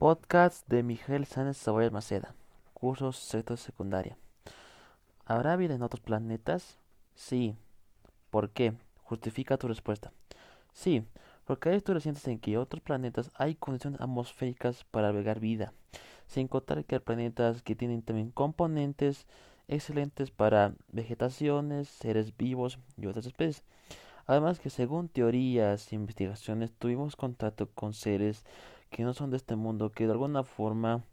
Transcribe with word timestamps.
Podcast 0.00 0.66
de 0.66 0.82
Miguel 0.82 1.26
Sánchez 1.26 1.58
Saboya 1.58 1.90
Maceda. 1.90 2.34
Cursos 2.72 3.18
sexto 3.18 3.58
secundaria. 3.58 4.16
¿Habrá 5.26 5.56
vida 5.56 5.74
en 5.74 5.82
otros 5.82 6.00
planetas? 6.00 6.78
Sí. 7.14 7.54
¿Por 8.30 8.48
qué? 8.48 8.72
Justifica 9.02 9.58
tu 9.58 9.68
respuesta. 9.68 10.10
Sí, 10.72 11.04
porque 11.44 11.68
hay 11.68 11.76
estudios 11.76 11.96
recientes 11.96 12.26
en 12.28 12.38
que 12.38 12.56
otros 12.56 12.80
planetas 12.80 13.30
hay 13.34 13.56
condiciones 13.56 14.00
atmosféricas 14.00 14.84
para 14.84 15.08
albergar 15.08 15.38
vida, 15.38 15.74
sin 16.26 16.48
contar 16.48 16.82
que 16.86 16.94
hay 16.94 17.00
planetas 17.00 17.60
que 17.60 17.76
tienen 17.76 18.00
también 18.00 18.30
componentes 18.30 19.26
excelentes 19.68 20.30
para 20.30 20.72
vegetaciones, 20.90 21.88
seres 21.88 22.34
vivos 22.38 22.78
y 22.96 23.04
otras 23.04 23.26
especies. 23.26 23.64
Además 24.26 24.60
que 24.60 24.70
según 24.70 25.10
teorías 25.10 25.92
e 25.92 25.96
investigaciones 25.96 26.72
tuvimos 26.72 27.16
contacto 27.16 27.68
con 27.68 27.92
seres 27.92 28.46
que 28.90 29.04
no 29.04 29.14
son 29.14 29.30
de 29.30 29.36
este 29.36 29.56
mundo, 29.56 29.90
que 29.90 30.06
de 30.06 30.12
alguna 30.12 30.44
forma 30.44 31.04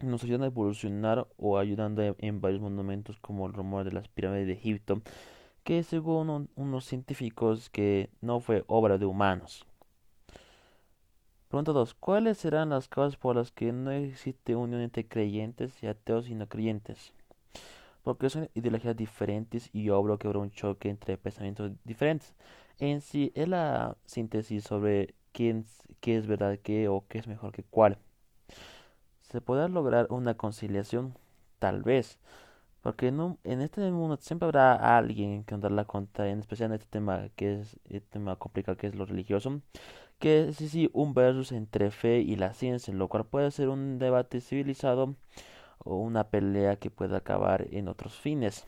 nos 0.00 0.22
ayudan 0.22 0.44
a 0.44 0.46
evolucionar 0.46 1.26
o 1.36 1.58
ayudando 1.58 2.14
en 2.18 2.40
varios 2.40 2.60
monumentos 2.60 3.18
como 3.18 3.46
el 3.46 3.52
rumor 3.52 3.84
de 3.84 3.92
las 3.92 4.08
pirámides 4.08 4.46
de 4.46 4.52
Egipto, 4.52 5.02
que 5.64 5.82
según 5.82 6.48
unos 6.54 6.84
científicos 6.84 7.68
que 7.68 8.10
no 8.20 8.40
fue 8.40 8.64
obra 8.68 8.96
de 8.96 9.06
humanos. 9.06 9.66
Pregunta 11.48 11.72
2. 11.72 11.94
¿Cuáles 11.94 12.38
serán 12.38 12.68
las 12.68 12.88
causas 12.88 13.16
por 13.16 13.36
las 13.36 13.50
que 13.50 13.72
no 13.72 13.90
existe 13.90 14.54
unión 14.54 14.82
entre 14.82 15.08
creyentes 15.08 15.82
y 15.82 15.86
ateos 15.86 16.28
y 16.28 16.34
no 16.34 16.46
creyentes? 16.46 17.14
Porque 18.02 18.30
son 18.30 18.50
ideologías 18.54 18.96
diferentes 18.96 19.70
y 19.72 19.88
obvio 19.88 20.18
que 20.18 20.26
habrá 20.26 20.40
un 20.40 20.50
choque 20.50 20.90
entre 20.90 21.16
pensamientos 21.16 21.72
diferentes. 21.84 22.34
En 22.78 23.00
sí 23.00 23.32
es 23.34 23.48
la 23.48 23.96
síntesis 24.04 24.64
sobre 24.64 25.14
quién, 25.38 25.66
qué 26.00 26.16
es 26.16 26.26
verdad 26.26 26.58
qué 26.60 26.88
o 26.88 27.04
qué 27.08 27.18
es 27.18 27.28
mejor 27.28 27.52
que 27.52 27.62
cuál. 27.62 27.98
¿Se 29.30 29.40
podrá 29.40 29.68
lograr 29.68 30.08
una 30.10 30.34
conciliación? 30.34 31.14
Tal 31.60 31.82
vez. 31.84 32.18
Porque 32.82 33.06
en, 33.08 33.38
en 33.44 33.60
este 33.60 33.88
mundo 33.92 34.18
siempre 34.20 34.46
habrá 34.46 34.96
alguien 34.96 35.44
que 35.44 35.54
andar 35.54 35.70
la 35.70 35.84
contra, 35.84 36.28
en 36.28 36.40
especial 36.40 36.70
en 36.70 36.74
este 36.74 36.88
tema 36.90 37.28
que 37.36 37.60
es 37.60 37.78
el 37.88 38.02
tema 38.02 38.34
complicado 38.34 38.76
que 38.76 38.88
es 38.88 38.96
lo 38.96 39.06
religioso, 39.06 39.60
que 40.18 40.48
es 40.48 40.56
sí, 40.56 40.90
un 40.92 41.14
versus 41.14 41.52
entre 41.52 41.92
fe 41.92 42.18
y 42.18 42.34
la 42.34 42.52
ciencia, 42.52 42.92
lo 42.92 43.06
cual 43.08 43.24
puede 43.24 43.52
ser 43.52 43.68
un 43.68 44.00
debate 44.00 44.40
civilizado 44.40 45.14
o 45.78 45.96
una 45.98 46.30
pelea 46.30 46.76
que 46.76 46.90
puede 46.90 47.16
acabar 47.16 47.68
en 47.70 47.86
otros 47.88 48.16
fines. 48.18 48.66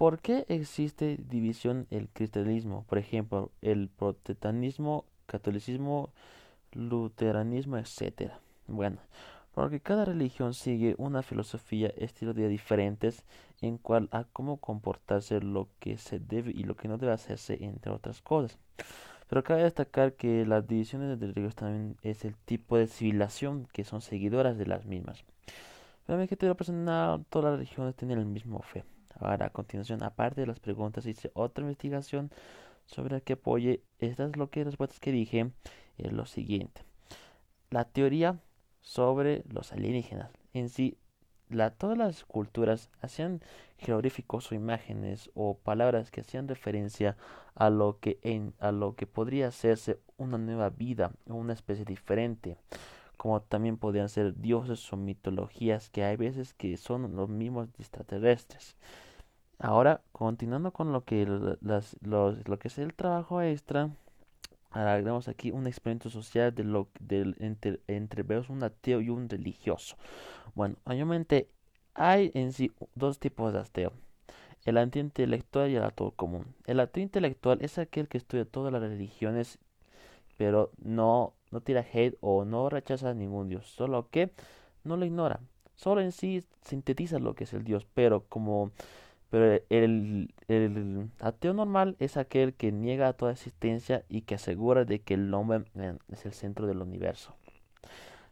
¿Por 0.00 0.18
qué 0.18 0.46
existe 0.48 1.18
división 1.28 1.86
el 1.90 2.08
cristianismo? 2.08 2.86
Por 2.88 2.96
ejemplo, 2.96 3.50
el 3.60 3.90
protestantismo, 3.90 5.04
catolicismo, 5.26 6.08
luteranismo, 6.72 7.76
etc. 7.76 8.32
Bueno, 8.66 8.96
porque 9.52 9.80
cada 9.80 10.06
religión 10.06 10.54
sigue 10.54 10.94
una 10.96 11.20
filosofía, 11.20 11.92
estilo 11.98 12.32
de 12.32 12.48
diferentes 12.48 13.26
en 13.60 13.76
cual 13.76 14.08
a 14.10 14.24
cómo 14.24 14.56
comportarse 14.56 15.42
lo 15.42 15.68
que 15.80 15.98
se 15.98 16.18
debe 16.18 16.52
y 16.52 16.64
lo 16.64 16.76
que 16.76 16.88
no 16.88 16.96
debe 16.96 17.12
hacerse, 17.12 17.62
entre 17.62 17.92
otras 17.92 18.22
cosas. 18.22 18.56
Pero 19.28 19.44
cabe 19.44 19.64
destacar 19.64 20.14
que 20.14 20.46
las 20.46 20.66
divisiones 20.66 21.20
de 21.20 21.26
religiones 21.26 21.56
también 21.56 21.96
es 22.00 22.24
el 22.24 22.34
tipo 22.46 22.78
de 22.78 22.86
civilización 22.86 23.68
que 23.70 23.84
son 23.84 24.00
seguidoras 24.00 24.56
de 24.56 24.64
las 24.64 24.86
mismas. 24.86 25.26
Pero 26.06 26.26
que 26.26 26.38
te 26.38 26.54
personal, 26.54 27.22
todas 27.28 27.50
las 27.50 27.58
religiones 27.58 27.94
tienen 27.96 28.18
el 28.18 28.24
mismo 28.24 28.62
fe. 28.62 28.82
Ahora, 29.20 29.46
a 29.46 29.50
continuación, 29.50 30.02
aparte 30.02 30.40
de 30.40 30.46
las 30.46 30.60
preguntas, 30.60 31.06
hice 31.06 31.30
otra 31.34 31.62
investigación 31.62 32.30
sobre 32.86 33.20
que 33.22 33.34
apoye 33.34 33.82
estas 33.98 34.36
lo 34.36 34.50
que 34.50 34.66
que 35.00 35.12
dije 35.12 35.50
es 35.98 36.12
lo 36.12 36.26
siguiente. 36.26 36.84
La 37.70 37.84
teoría 37.84 38.40
sobre 38.80 39.44
los 39.48 39.72
alienígenas. 39.72 40.30
En 40.52 40.68
sí, 40.68 40.96
la, 41.48 41.70
todas 41.70 41.98
las 41.98 42.24
culturas 42.24 42.90
hacían 43.00 43.40
jeroglíficos 43.78 44.50
o 44.50 44.54
imágenes 44.54 45.30
o 45.34 45.58
palabras 45.58 46.10
que 46.10 46.22
hacían 46.22 46.48
referencia 46.48 47.16
a 47.54 47.70
lo 47.70 47.98
que 48.00 48.18
a 48.58 48.72
lo 48.72 48.94
que 48.94 49.06
podría 49.06 49.48
hacerse 49.48 50.00
una 50.16 50.38
nueva 50.38 50.70
vida 50.70 51.12
o 51.28 51.34
una 51.34 51.52
especie 51.52 51.84
diferente 51.84 52.56
como 53.20 53.42
también 53.42 53.76
podrían 53.76 54.08
ser 54.08 54.34
dioses 54.40 54.90
o 54.94 54.96
mitologías 54.96 55.90
que 55.90 56.04
hay 56.04 56.16
veces 56.16 56.54
que 56.54 56.78
son 56.78 57.16
los 57.16 57.28
mismos 57.28 57.68
extraterrestres. 57.78 58.76
Ahora, 59.62 60.00
continuando 60.12 60.72
con 60.72 60.90
lo 60.90 61.04
que, 61.04 61.26
las, 61.60 61.94
los, 62.00 62.38
es 62.64 62.78
el 62.78 62.94
trabajo 62.94 63.42
extra, 63.42 63.90
agregamos 64.70 65.28
aquí 65.28 65.50
un 65.50 65.66
experimento 65.66 66.08
social 66.08 66.54
de 66.54 66.64
lo, 66.64 66.88
entre 67.10 68.24
un 68.48 68.62
ateo 68.62 69.02
y 69.02 69.10
un 69.10 69.28
religioso. 69.28 69.96
Bueno, 70.54 70.76
obviamente 70.84 71.50
hay 71.92 72.30
en 72.32 72.54
sí 72.54 72.72
dos 72.94 73.18
tipos 73.18 73.52
de 73.52 73.58
ateo. 73.58 73.92
El 74.64 74.78
antiintelectual 74.78 75.70
y 75.70 75.76
el 75.76 75.84
ateo 75.84 76.12
común. 76.12 76.46
El 76.66 76.80
ateo 76.80 77.02
intelectual 77.02 77.58
es 77.60 77.76
aquel 77.78 78.08
que 78.08 78.16
estudia 78.16 78.46
todas 78.46 78.72
las 78.72 78.80
religiones, 78.80 79.58
pero 80.38 80.70
no, 80.78 81.34
no 81.50 81.60
tira 81.60 81.84
hate 81.92 82.16
o 82.22 82.46
no 82.46 82.70
rechaza 82.70 83.10
a 83.10 83.14
ningún 83.14 83.50
dios, 83.50 83.66
solo 83.66 84.08
que 84.08 84.32
no 84.84 84.96
lo 84.96 85.04
ignora. 85.04 85.40
Solo 85.74 86.00
en 86.00 86.12
sí 86.12 86.44
sintetiza 86.62 87.18
lo 87.18 87.34
que 87.34 87.44
es 87.44 87.52
el 87.52 87.64
dios, 87.64 87.86
pero 87.94 88.24
como 88.28 88.70
pero 89.30 89.62
el, 89.68 90.34
el, 90.48 91.10
ateo 91.20 91.54
normal 91.54 91.96
es 92.00 92.16
aquel 92.16 92.52
que 92.54 92.72
niega 92.72 93.12
toda 93.12 93.32
existencia 93.32 94.04
y 94.08 94.22
que 94.22 94.34
asegura 94.34 94.84
de 94.84 95.00
que 95.00 95.14
el 95.14 95.32
hombre 95.32 95.64
eh, 95.76 95.96
es 96.08 96.26
el 96.26 96.32
centro 96.32 96.66
del 96.66 96.82
universo. 96.82 97.36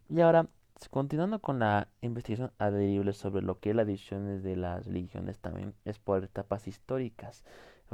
Y 0.09 0.21
ahora, 0.21 0.49
continuando 0.91 1.41
con 1.41 1.61
la 1.61 1.89
investigación 2.01 2.51
adherible 2.59 3.13
sobre 3.13 3.43
lo 3.43 3.61
que 3.61 3.71
es 3.71 3.77
la 3.77 3.85
división 3.85 4.43
de 4.43 4.57
las 4.57 4.87
religiones 4.87 5.39
también 5.39 5.75
es 5.85 5.99
por 5.99 6.25
etapas 6.25 6.67
históricas. 6.67 7.45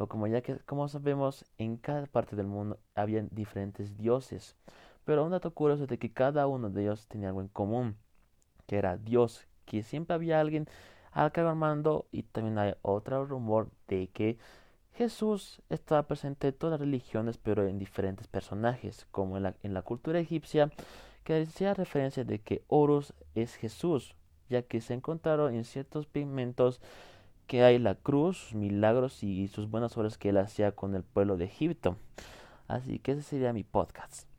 Como 0.09 0.27
ya 0.27 0.41
que 0.41 0.57
como 0.61 0.89
sabemos, 0.89 1.45
en 1.59 1.77
cada 1.77 2.07
parte 2.07 2.37
del 2.37 2.47
mundo 2.47 2.79
habían 2.95 3.29
diferentes 3.31 3.97
dioses. 3.97 4.57
Pero 5.05 5.25
un 5.25 5.31
dato 5.31 5.53
curioso 5.53 5.85
es 5.85 5.89
de 5.89 5.99
que 5.99 6.13
cada 6.13 6.47
uno 6.47 6.71
de 6.71 6.83
ellos 6.83 7.07
tenía 7.07 7.29
algo 7.29 7.43
en 7.43 7.49
común, 7.49 7.97
que 8.67 8.77
era 8.77 8.97
Dios, 8.97 9.47
que 9.67 9.83
siempre 9.83 10.15
había 10.15 10.41
alguien 10.41 10.67
al 11.15 11.33
cargo 11.33 12.07
y 12.11 12.25
también 12.25 12.59
hay 12.59 12.75
otro 12.83 13.25
rumor 13.25 13.71
de 13.89 14.09
que 14.09 14.37
Jesús 14.95 15.63
estaba 15.71 16.03
presente 16.03 16.49
en 16.49 16.55
todas 16.55 16.73
las 16.73 16.81
religiones 16.81 17.39
pero 17.39 17.67
en 17.67 17.79
diferentes 17.79 18.27
personajes 18.27 19.07
como 19.13 19.39
en 19.39 19.75
la, 19.75 19.83
cultura 19.83 20.19
egipcia 20.19 20.71
que 21.23 21.35
decía 21.35 21.73
referencia 21.73 22.25
de 22.25 22.41
que 22.41 22.65
Horus 22.69 23.15
es 23.35 23.55
Jesús 23.55 24.15
ya 24.51 24.63
que 24.63 24.81
se 24.81 24.95
encontraron 24.95 25.55
en 25.55 25.65
ciertos 25.65 26.07
pigmentos 26.07 26.81
que 27.47 27.63
hay 27.63 27.79
la 27.79 27.95
cruz, 27.95 28.53
milagros 28.55 29.23
y 29.23 29.49
sus 29.49 29.71
buenas 29.71 29.97
obras 29.97 30.19
que 30.19 30.31
él 30.31 30.39
hacía 30.39 30.73
con 30.73 30.95
el 30.95 31.03
pueblo 31.03 31.37
de 31.37 31.45
Egipto. 31.45 31.97
Así 32.69 32.99
que 32.99 33.13
ese 33.13 33.23
sería 33.23 33.53
mi 33.53 33.65
podcast. 33.65 34.34